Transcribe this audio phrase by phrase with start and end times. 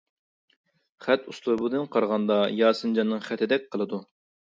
[1.07, 4.01] خەت ئۇسلۇبىدىن قارىغاندا، ياسىنجاننىڭ خېتىدەك قىلىدۇ.